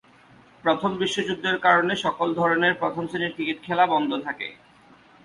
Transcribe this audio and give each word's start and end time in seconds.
প্রথম 0.63 0.91
বিশ্বযুদ্ধের 0.97 1.57
কারণে 1.57 1.93
সকল 2.05 2.27
ধরনের 2.33 2.73
প্রথম-শ্রেণীর 2.73 3.33
ক্রিকেট 3.35 3.57
খেলা 3.63 3.85
বন্ধ 3.87 4.11
থাকে। 4.25 4.47